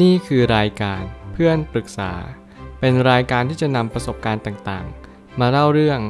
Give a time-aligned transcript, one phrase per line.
[0.00, 2.12] นี่คือรายการเพื่อนปรึกษา
[2.80, 6.00] เป็นรายการที่จะนำประสบการณ์ต่างๆ มาเล่าเรื่อง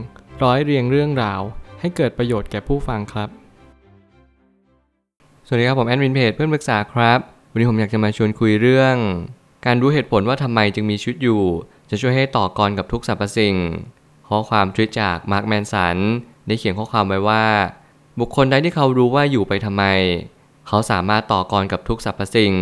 [0.42, 1.40] ร้อยเรียงเรื่องราว
[1.80, 3.29] ให้เกิดประโยชน์แก่ผู้ฟังครับ
[5.46, 7.18] สวัสดีครับผมแอดมินเพจเพื่อนปรึกษาครับ
[7.50, 8.96] วันนี้ผมอยากจะมาชวนคุยเรื่อง
[9.66, 11.43] การรู้เหตุผลว่าทำไมจึงมีชีวิตอยู่
[11.91, 13.57] จะช่วยให้ต่อกรกับทุกสรรพสิ่ง
[14.29, 15.96] ข้อความทวิตจากมาร์คแมนสัน
[16.46, 17.45] ได้เขียนข้อความไว้ว่า
[18.21, 19.85] บุคคลใดที่เขารู้ว่าอยู่ไปทำไม
[20.69, 22.55] เขาสามารถต่อกรกับทุกสรรพสิ่ง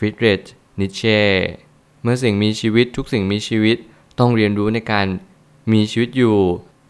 [0.00, 0.42] ฟริดริช
[0.80, 1.20] นิเช่
[2.02, 3.76] เมื่อสิ่งมีชีวิตทุกสิ่งมีชีวิต
[4.18, 5.06] ต้องเรียนรู้ในการ
[5.72, 6.38] มีชีวิตอยู่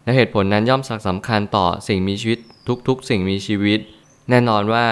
[0.03, 2.39] และเหตุผลนั้นย่อมสำคัญต่อสิ่งมีชีวิต
[2.87, 3.79] ทุกๆ สิ่งมีชีวิต
[4.29, 4.85] แน่นอนว่า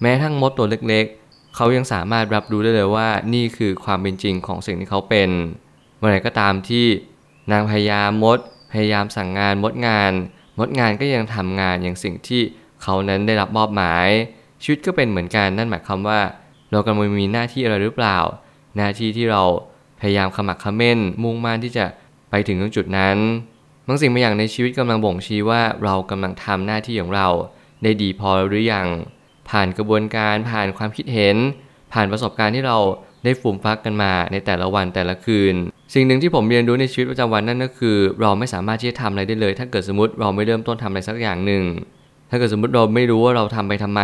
[0.00, 5.30] แม้ทั้งมดตัวเล็กๆ เขายังสามารถรับรู้ได้เลยว่านี่คือความเป็นจริงของสิ่งที่เขาเป็น
[5.98, 6.86] เมื่อไหร่ก็ตามที่
[7.52, 8.38] นางพยายามมด
[8.72, 10.12] พยายามสั่งงานมดงาน
[10.58, 12.42] มดงานก็ยังทำงานอย่างสิ่งที่
[12.82, 14.08] เขานั้นได้รับมอบหมาย
[14.62, 16.20] ชีวิตก็เป็นเหมือนกันนั่นหมายความว่า
[16.72, 18.18] เรากำลังมีหน้าที่อะไรหรือเปล่า
[18.76, 19.42] หน้าที่ที่เรา
[20.00, 21.84] พยายามขมักขม้น มุ่งมั่นที่จะ
[22.30, 23.16] ไปถึงตรงจุดนั้น
[23.86, 27.28] บางสิ่งบางอย่างในชีวิตกำลังบ่งชี้ว่าเรากำลังทำหน้าที่ของเรา
[27.82, 28.86] ได้ดีพอหรือยัง
[29.50, 31.36] ผ่านกระบวนการผ่านความคิดเห็น
[31.92, 32.78] ผ่านประสบการณ์ที่เรา
[33.24, 35.54] ได้ฟูมฟักกันมาในแต่ละวันแต่ละคืน
[35.94, 41.64] สิ่งหนึ่งที่ผมเรียนรู้ในชีวิตประจำวันนั่นก็คือ เราไม่สามารถที่จะทำอะไรได้เลย ถ้าเกิดสมมติเราไม่เริ่มต้นทำอะไรสักอย่างหนึ่ง
[42.30, 44.02] ถ้าเกิดสมมติเราไม่รู้ว่าเราทำไปทำไม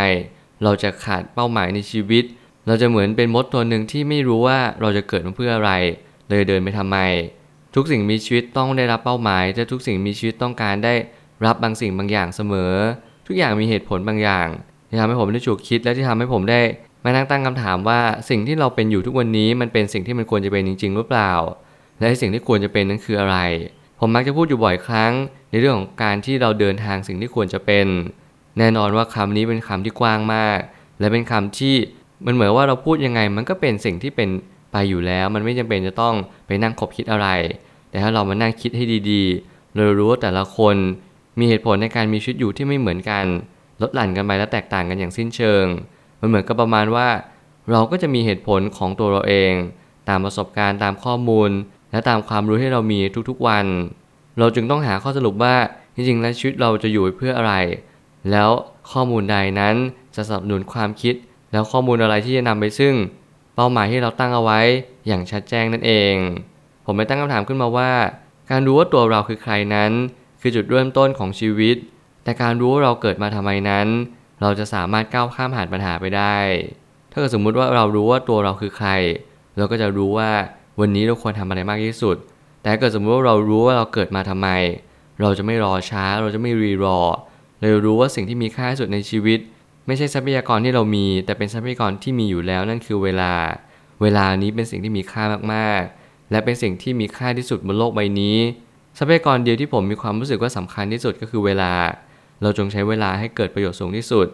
[0.65, 2.25] เราจะขาดเป้าหมายในชีวิต
[2.69, 5.73] เราจะเหมือนเป็นมดตัวหนึ่งที่ไม่รู้ว่าเราจะเกิดมาเพื่ออะไร
[6.29, 6.99] เลยเดินไปทำไม
[7.75, 10.95] ทุกสิ่งมีชีวิตต้องได้รับเป้าหมายแต่ทุกสิ่งมีชีวิตต้องการได้
[11.47, 12.73] รับบางสิ่งบางอย่างเสมอ
[13.27, 14.49] ทุกอย่างมีเหตุผลบางอย่าง
[14.89, 16.61] ที่ทำให้ผมได้ฉุกคิดและที่ทำให้ผมได้
[17.05, 21.33] มานั่งตั้งคำถามว่าสิ่งที่เราเป็นอยู่ทุกวันนี้มันเป็นสิ่งที่มันควรจะเป็นจริง ๆ หรือเปล่า
[21.99, 23.37] และสิ่งที่ควรจะเป็นนั้นคืออะไร
[24.01, 25.13] ผมมักจะพูดอยู่บ่อยครั้ง
[25.51, 27.87] ในเรื่องของการที่เราเดินทางสิ่งที่ควรจะเป็น
[28.59, 30.59] แน่นอนว่าคำนี้เป็นคำที่กว้างมาก
[31.01, 31.75] และเป็นคำที่
[32.27, 34.29] มันเหมือนว่าเราพูดยังไง มันก็เป็นสิ่งที่เป็น
[34.73, 36.15] ไปอยู่แล้ว มันไม่จำเป็นจะต้อง
[36.47, 37.29] ไปนั่งคบคิดอะไร
[37.91, 40.77] แต่ถ้าเรามานั่งคิดให้ดีๆเรารู้ว่าแต่ละคน
[41.39, 43.25] มีเหตุผลในการมีชีวิตอยู่ที่ไม่เหมือนกัน
[43.83, 45.65] ลดหลั่นกันไปและแตกต่างกันอย่างสิ้นเชิง
[46.21, 47.09] มันเหมือนกับประมาณว่า
[47.71, 49.53] เราก็จะมีเหตุผลของตัวเราเอง
[50.09, 51.51] ตามประสบการณ์ตามข้อมูล
[51.91, 53.67] และตามความรู้ที่เรามีทุกๆวัน
[54.39, 55.55] เราจึงต้องหาข้อสรุปว่า
[55.95, 57.55] จริงๆแล้วชีวิตเราจะอยู่เพื่ออะไร
[58.31, 58.51] แล้ว
[58.91, 59.75] ข้อมูลใดนั้น
[60.17, 61.15] จะสนับสนุนความคิด
[61.53, 62.95] แล้วข้อมูลอะไรที่จะนำไปซึ่ง
[63.55, 64.61] เป้าหมายที่เราตั้งเอาไว้
[65.07, 66.15] อย่างชัดแจ้งนั่นเอง
[66.85, 67.91] ผมไปตั้งคำถามขึ้นมาว่า
[68.51, 69.93] การรู้ว่าตัวเราคือใครนั้น
[70.41, 71.77] คือจุดเริ่มต้นของชีวิต
[72.25, 73.87] แต่การรู้ว่าเราเกิดมาทำไมนั้น
[74.43, 76.37] เราจะสามารถก้าวข้ามผ่านปัญหาไปได้
[77.13, 78.91] ถ้าเกิดสมมุติว่าเรารู้ว่าตัวเราคือใคร
[79.57, 80.31] เราก็จะรู้ว่า
[80.81, 82.17] วันนี้เราควรทำอะไรมากที่สุด
[82.63, 84.49] แต่เกิดสมมติว่าเรารู้ว่าเราเกิดมาทำไม
[85.21, 87.01] เราจะไม่รอช้า เราจะไม่รีรอ
[87.61, 89.39] เรารู้ว่าสิ่งที่มีค่าที่สุดในชีวิต
[89.89, 93.33] ไม่ใช่ทรัพยากรที่เรามี แต่เป็นทรัพยากรที่มีอยู่แล้วนั่นคือเวลา
[94.03, 95.23] เวลานี้เป็นสิ่งที่มีค่า
[95.55, 98.39] มากๆ และเป็นสิ่งที่มีค่าที่สุดบนโลกใบนี้
[98.99, 101.73] ทรัพยากรเดียวที่ผมมีความรู้สึกว่าสำคัญที่สุดก็คือเวลา
[102.43, 104.27] เราจงใช้เวลาให้เกิดประโยชน์สูงที่สุด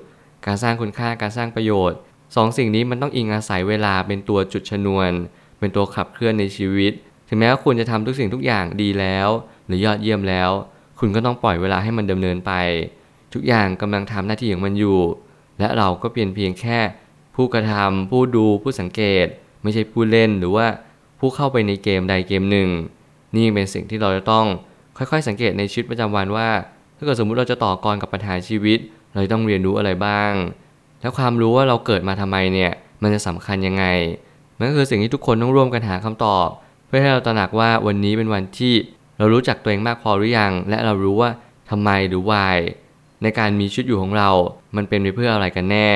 [0.46, 1.98] การสร้างคุณค่าการสร้างประโยชน์
[2.36, 5.10] สองสิ่งนี้มันต้องอิงอาศัยเวลาเป็นตัวจุดชนวน
[5.58, 6.92] เป็นตัวขับเคลื่อนในชีวิต
[7.28, 9.28] ถึงแม้ว่าคุณจะทำทุกสิ่งทุกอย่างดีแล้ว
[9.66, 10.50] หรือยอดเยี่ยมแล้ว
[10.98, 12.52] คุณก็ต้องปล่อยเวลาให้มันดำเนินไป
[13.34, 14.98] ทุกอย่างกำลังทำหน้าที่ของมันอยู่
[15.58, 16.78] และเราก็เพียงเพียงแค่
[17.34, 19.26] ผู้กระทำผู้ดูผู้สังเกต
[19.62, 20.66] ไม่ใช่ผู้เล่นหรือว่า
[21.18, 22.68] ผู้เข้าไปในเกมใดเกมหนึ่ง
[23.36, 24.46] นี่เป็นสิ่งที่เราจะต้อง
[24.96, 26.48] ค่อยๆ สังเกตในชีวิตประจำวันว่า
[26.96, 28.78] ถ้าเกิดสมมุติเราจะต่อกรกับปัญหาชีวิต
[29.12, 30.32] เราต้องเรียนรู้อะไรบ้าง
[31.00, 32.72] แล้วความรู้ว่าเราเกิดมาทำไมเนี่ย
[33.02, 33.84] มันจะสำคัญยังไง
[34.58, 36.46] มันก็คือสิ่งที่ทุกคนต้องร่วมกันหาคำตอบ
[36.86, 38.74] เพื่อให้เราตระหนักว่าวันนี้เป็นวันที่
[39.18, 41.30] เรารู้จักตัวเองมากพอหรือยัง และเรารู้ว่า
[41.70, 42.56] ทำไมหรือ why
[43.24, 44.30] ในการมีชีวิตอยู่ของเรา
[44.76, 45.90] มันเป็นไปเพื่ออะไรกันแน่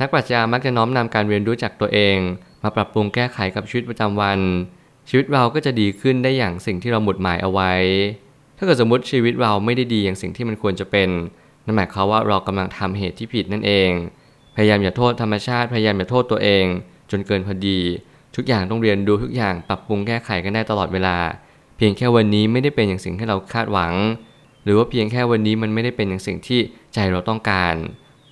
[0.00, 2.16] นักปรัชญามักจะน้อมนำการเรียนรู้จากตัวเอง
[2.62, 4.40] มาปรับปรุงแก้ไขกับชีวิตประจำวัน
[5.08, 7.72] ชีวิตเราก็จะดีขึ้นได้อย่างสิ่งที่เราหมุดหมายเอาไว้
[8.56, 11.08] ถ้าเกิดสมมติชีวิตเราไม่ได้ดีอย่างสิ่งที่มันควรจะเป็น
[11.64, 13.90] นั่นหมายความว่าเรากำลังทำเหตุที่ผิดนั่นเอง
[14.56, 16.64] พยายามอย่าโทษธรรมชาติพยายามอย่าโทษตัวเอง
[17.10, 17.80] จนเกินพอดี
[18.36, 21.16] ทุกอย่างต้องเรียนรู้ทุกอย่างปรับปรุงแก้ไขกันได้ตลอดเวลา
[21.76, 23.92] เพียงแค่วันนี้ไม่ได้เป็นอย่างสิ่งที่เราคาดหวัง
[24.66, 26.60] หรือว่าเพียงแค่วันนี้มันไม่ได้เป็นอย่างสิ่งที่
[26.94, 27.74] ใจเราต้องการ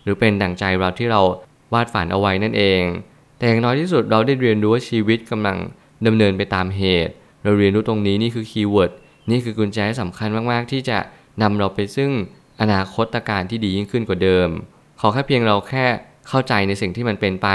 [0.03, 1.21] หรือเป็นดั่งใจเราที่เรา
[1.73, 2.83] วาดฝันเอาไว้นั่นเอง
[3.39, 5.57] แต่อย่างน้อยที่สุดเราได้เรียนรู้ว่าชีวิตกำลัง
[6.07, 7.13] ดำเนินไปตามเหตุ
[7.45, 8.93] เราเรียนรู้ตรงนี้นี่คือ keyword
[9.31, 10.99] นี่คือกุญแจที่สำคัญมากๆ ที่จะ
[11.43, 12.11] นำเราไปซึ่ง
[12.61, 14.49] อนาคตการที่ดียิ่งขึ้นกว่าเดิม
[15.01, 15.85] ขอแค่เพียงเราแค่
[16.29, 17.49] เข้าใจในสิ่งที่มันเป็นไป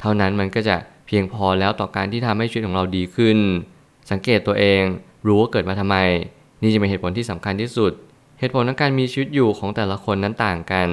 [0.00, 0.76] เท่านั้นมันก็จะ
[1.06, 3.38] เพียงพอแล้วต่อการที่ทำให้ชีวิตของเราดีขึ้น
[4.10, 4.82] สังเกตตัวเอง
[5.26, 5.96] รู้ว่าเกิดมาทำไม
[6.62, 7.92] นี่จะเป็นเหตุผลที่สำคัญที่สุด
[8.40, 10.88] เหตุผลของการมีชีวิตอยู่ของแต่ละคนนั้นต่างกัน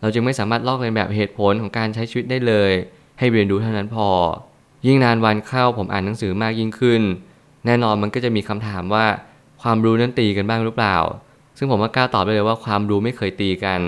[0.00, 2.72] เราจึงไม่สามารถลอกเลียนแบบเหตุผลของการใช้ชีวิตได้เลย
[3.18, 4.08] ให้เรียนรู้เท่านั้นพอ
[4.86, 7.02] ยิ่งนานวันเข้าผมอ่านหนังสือมากยิ่งขึ้น
[7.66, 9.06] แน่นอนมันก็จะมีคำถามว่า
[9.62, 10.96] ความรู้นั้นตีกันบ้างหรือเปล่า
[11.58, 13.80] ซึ่งผมก็กล้าตอบได้เลยว่าความรู้ไม่เคยตีกัน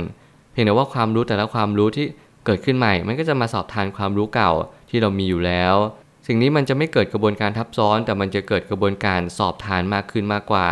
[0.52, 2.06] เพียงแต่ว่าความรู้แต่ละความรู้ที่
[2.44, 4.52] เกิดขึ้นใหม่ มันก็จะมาสอบทานความรู้เก่า
[4.90, 5.74] ที่เรามีอยู่แล้ว
[6.26, 10.68] สิ่งนี้มันจะไม่เกิดกระบวนการทับซ้อน แต่มันจะเกิดกระบวนการสอบทานมากขึ้นมากกว่า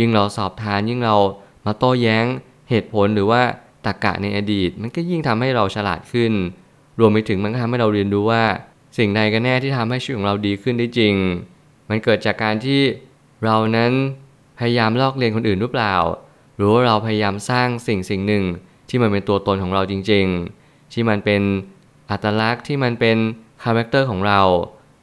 [0.00, 1.16] ยิ่งเราสอบทานยิ่งเรา
[1.64, 2.26] มาโต้แย้ง
[2.70, 3.42] เหตุผลหรือว่า
[3.86, 6.32] ตรรกะในอดีต มันก็ยิ่งทำให้เราฉลาดขึ้น
[6.98, 8.42] รวมไปถึงมันก็ทำให้เราเรียนรู้ว่า
[8.98, 11.14] สิ่งใดกันแน่ที่ทำให้ชีวิตของเราดีขึ้นได้จริง
[11.88, 12.80] มันเกิดจากการที่
[13.44, 13.92] เรานั้น
[14.58, 15.94] พยายามลอกเลียนคนอื่นหรือเปล่า
[16.56, 18.44] หรือว่าเราพยายามสร้างสิ่งสิ่งหนึ่ง
[18.88, 20.26] ที่มันเป็นตัวตนของเราจริง
[20.60, 21.42] ๆ ที่มันเป็น
[22.10, 23.16] อัตลักษณ์ที่มันเป็น
[23.64, 24.40] character ของเรา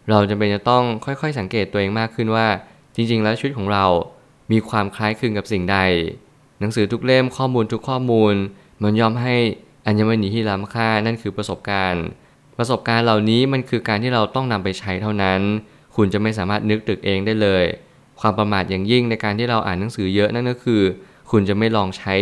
[0.09, 2.47] เราจำเป็นจะต้องค่อยๆ สังเกตตัวเองมากขึ้นว่า
[2.95, 3.85] จริง ๆ แล้วชีวิตของเรา
[4.51, 5.77] มีความคล้ายคลึงกับสิ่งใด
[6.61, 8.33] หนังสือทุกเล่มข้อมูลทุกข้อมูล
[8.81, 9.35] มันย่อมให้
[9.85, 12.05] อัญมณีที่ล้ำค่านั่นคือประสบการณ์
[12.57, 15.39] ประสบการณ์เหล่านี้มันคือการที่เราต้องนำไปใช้เท่านั้น
[15.95, 17.63] คุณจะไม่สามารถนึกคิดเองได้เลย
[18.21, 20.81] ความประมาทอย่างยิ่งในการที่เราอ่านหนังสือเยอะนั่นก็คือ
[21.31, 22.13] คุณจะไม่ลองใช้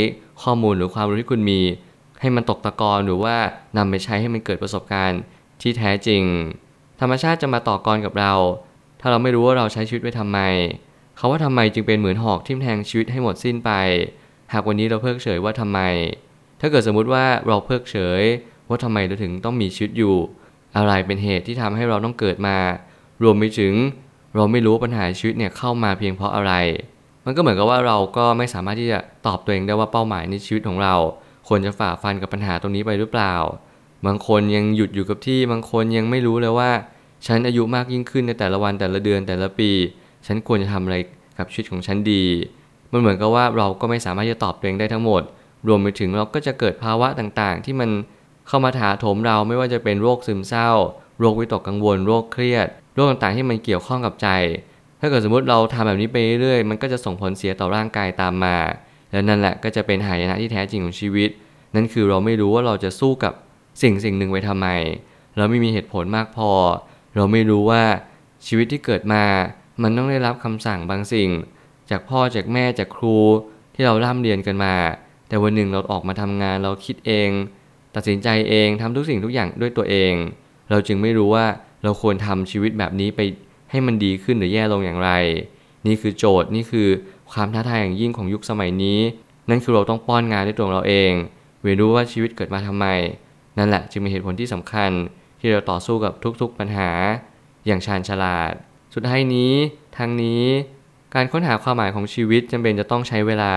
[0.44, 1.62] ข้อมูลหรือความรู้ที่คุณมี
[2.21, 3.36] ให้มันตกตะกอนหรือว่า
[3.77, 5.19] นำไปใช้ให้มันเกิดประสบการณ์
[5.62, 6.24] ที่แท้จริง
[7.00, 8.33] ธรรมชาติจะมาต่อกรกับเรา
[9.00, 10.39] ถ้าเราไม่รู้ว่าเราใช้ชีวิตไว้ทำไม
[11.18, 13.71] เขาว่าทำไมจึงเป็นเหมือนหอกทิ่มแทงชีวิตให้หมดสิ้นไป
[14.54, 15.80] หากวันนี้เราเพิกเฉยว่าทำไม
[16.62, 18.24] ถ้าเกิดสมมุติว่าเราเพิกเฉย
[18.69, 20.16] ว่าทำไมเราถึงต้องมีชีวิตอยู่
[20.78, 22.57] อะไรเป็นเหตุที่ทำให้เราต้องเกิดมา
[23.24, 23.74] รวมไปถึง
[24.36, 26.54] เราไม่รู้ปัญหาชีวิตเนี่ยเข้ามาเพียงเพราะอะไร
[27.25, 30.96] มันก็เหมือนกับว่าเราก็ไม่สามารถที่จะตอบตัวเองได้ว่าเป้าหมายในชีวิตของเรา
[31.48, 33.36] ควรจะฝ่าฟันกับปัญหาตรงนี้ไปหรือเปล่า
[34.06, 36.72] บางคนยังหยุดอยู่กับที่บางคนยังไม่รู้เลยว่า
[37.28, 39.72] ฉันอายุมากยิ่งขึ้นในแต่ละวันแต่ละเดือนแต่ละปี
[40.28, 40.98] ฉันควรจะทำอะไร
[41.38, 42.24] กับชีวิตของฉันดี
[42.91, 45.21] มันเหมือนกับว่าเราก็ไม่สามารถจะตอบตัวเองได้ทั้งหมด
[45.68, 47.89] รวมไปถึงเราก็จะเกิดภาวะต่างๆ ที่มัน
[48.47, 50.69] เข้ามาถาโถมเราไม่ว่าจะเป็นโรคซึมเศร้า
[51.19, 54.30] โรควิตกกังวล โรคเครียด โรคต่างๆ ที่มันเกี่ยวข้องกับใจ
[55.00, 58.57] ถ้าเกิดสมมติเราทำแบบนี้ไปเรื่อยๆมันก็จะส่งผลเสียต่อร่างกายตามมา
[59.12, 61.30] และนั่นแหละก็จะเป็นหายนะที่แท้จริงของชีวิต
[61.75, 63.33] นั่นคือเราไม่รู้ว่าเราจะสู้กับ
[63.81, 64.68] สิ่งสิ่งหนึ่งไว้ทำไม
[65.38, 66.51] เราไม่มีเหตุผลมากพอ
[67.15, 67.83] เราไม่รู้ว่า
[68.47, 69.24] ชีวิตที่เกิดมา
[69.81, 71.30] มันต้องได้รับคำสั่งบางสิ่ง
[71.89, 73.18] จากพ่อจากแม่จากครู
[73.75, 74.75] ที่เราร่ำเรียนกันมา
[75.27, 77.30] แต่วันหนึ่งเราออกมาทำงานเราคิดเอง
[77.95, 80.13] ตัดสินใจเองทำทุกสิ่งทุกอย่างด้วยตัวเอง
[80.69, 81.45] เราจึงไม่รู้ว่า
[81.83, 83.21] เราควรทำชีวิตแบบนี้ไป
[83.71, 85.12] ให้มันดีขึ้นหรือแย่ลงอย่างไร
[85.88, 86.88] นี่คือโจทย์นี่คือ
[87.31, 89.00] ความท้าทายอย่างยิ่งของยุคสมัยนี้
[89.50, 91.12] นั่นคือเราต้องป้อนงานด้วยตัวเราเอง
[91.62, 92.86] เรียนรู้ว่าชีวิตเกิดมาทำไม
[93.57, 94.91] นั่นแหละจึงเป็นเหตุผลที่สำคัญ
[95.39, 96.89] ที่เราต่อสู้กับทุกๆปัญหา
[97.68, 98.51] อย่างชาญฉลาด
[98.94, 99.53] สุดท้ายนี้
[99.97, 100.44] ทางนี้
[101.15, 103.53] การค้นหาความหมายของชีวิตจำเป็นจะต้องใช้เวลา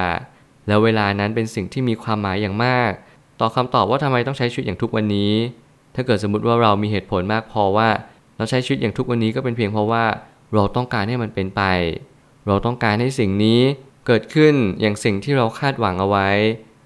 [0.69, 2.93] แล้วเวลานั้นเป็นสิ่งที่มีความหมายอย่างมาก
[3.41, 5.33] ต่อคำตอบว่าทำไมต้องใช้ชีวิตอย่างทุกวันนี้
[5.95, 7.89] ถ้าเกิดสมมติว่าเรามีเหตุผลมากพอว่า
[8.37, 10.05] เราใช้ชีวิตอย่างทุกวันนี้ก็เป็นเพียงเพราะว่า
[10.55, 11.63] เราต้องการให้มันเป็นไป
[12.47, 13.61] เราต้องการให้สิ่งนี้
[14.07, 16.29] เกิดขึ้นอย่างสิ่งที่เราคาดหวังเอาไว้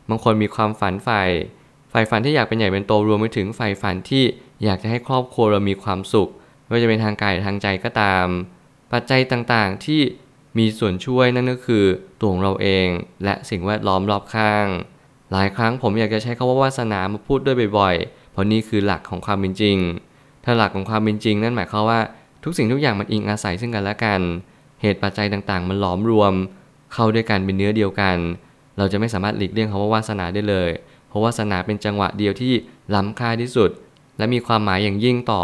[0.09, 1.23] บางคนมีความฝันใฝ่
[1.91, 4.25] ใฝ่ฝันที่อยากเป็นใหญ่เป็นโตรวมไปถึงใฝ่ฝันที่
[4.65, 6.29] อยากจะให้ครอบครัวเรามีความสุข
[6.63, 8.27] ไม่ว่าจะเป็นทางกายหรือทางใจก็ตาม
[8.93, 10.01] ปัจจัยต่างๆที่
[10.59, 11.85] มีส่วนช่วยนั่นก็คือ
[12.21, 12.87] ตัวของเราเอง
[13.25, 14.67] และสิ่งแวดล้อมรอบข้าง
[15.33, 19.77] หลายครั้งผมอยากจะใช้คำว่าวาสนามาพูดด้วยบ่อยๆ เพราะนี่คือหลักของความเป็นจริง
[20.45, 22.01] ถ้าหลักของความเป็นจริง นั่นหมายความว่า
[22.45, 24.21] ทุกสิ่งทุกอย่างมันอิงอาศัยซึ่งกันและกัน
[24.83, 26.33] เหตุปัจจัยต่างๆ มันหลอมรวม
[26.93, 28.17] เข้าด้วยกันเป็นเนื้อเดียวกัน
[28.79, 30.71] เราจะไม่สามารถหลีกเลี่ยงคำว่าวาสนาได้เลย
[31.09, 32.53] เพราะวาสนาเป็นจังหวะเดียวที่
[32.95, 33.71] ล้ำค่าที่สุด
[34.19, 35.43] และมีความหมายอย่างยิ่งต่อ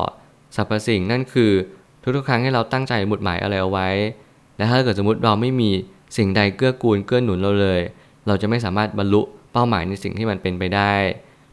[0.57, 1.52] สรรพสิ่งนั่นคือ
[2.16, 3.88] ทุกๆ ครั้งให้เราตั้งใจหมุดหมายอะไรเอาไว้
[4.56, 5.71] และถ้าเกิดสมมติเราไม่มี
[6.16, 7.80] สิ่งใดเกื้อกูลเกื้อหนุนเราเลย
[8.26, 10.94] เราจะไม่สามารถบรรลุเป้าหมายในสิ่งที่มันเป็นไปได้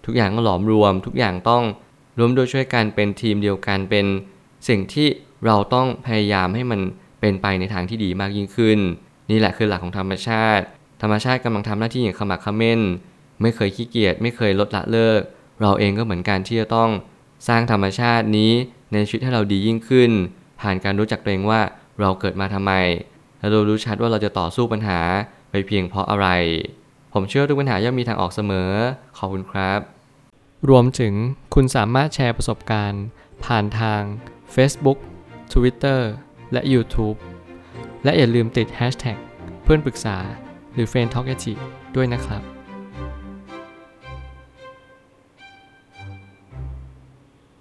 [0.05, 1.63] ทุกอย่างก็หลอมรวม ทุกอย่างต้อง
[2.17, 4.05] รวมโดยช่วยกันเป็นทีมเดียวกันเป็น
[4.67, 5.07] สิ่งที่
[5.45, 6.79] เราต้องพยายามให้มัน
[7.19, 8.79] เป็นไปในทางที่ดีมากยิ่งขึ้น
[9.31, 10.65] นี่แหละคือหลักของธรรมชาติ
[11.01, 12.79] ธรรมชาติกำลังทำหน้าที่อย่างขมักขม้น
[13.41, 15.21] ไม่เคยขี้เกียจไม่เคยลดละเลิก
[15.61, 16.89] เราเองก็เหมือนกันที่จะต้อง
[17.47, 18.51] สร้างธรรมชาตินี้
[18.91, 20.11] ในชีวิตให้เราดียิ่งขึ้น
[20.61, 21.61] ผ่านการรู้จักตัวเองว่า
[21.99, 22.73] เราเกิดมาทำไม
[23.39, 24.99] และเรารู้ชัดว่าเราจะต่อสู้ปัญหา
[25.51, 26.27] ไปเพียงเพราะอะไร
[27.13, 28.71] ผมเชื่อทุกปัญหาย่อมมีทางออกเสมอ
[29.17, 29.79] ขอบคุณครับ
[30.69, 31.13] รวมถึง
[31.53, 33.03] คุณสามารถแชร์ประสบการณ์
[33.45, 34.01] ผ่านทาง
[34.55, 34.97] Facebook
[35.53, 35.99] Twitter
[36.53, 37.17] และ YouTube
[38.03, 39.17] และอย่าลืมติด Hashtag
[39.63, 40.17] เพื่อนปรึกษา
[40.73, 41.35] หรือ f r ร e n d t a l k a
[41.95, 42.41] ด้วยนะครับ